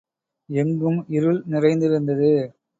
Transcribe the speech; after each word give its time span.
எங்கும் 0.49 1.05
இருள் 1.09 1.43
நிறைந்திருந்தது. 1.45 2.31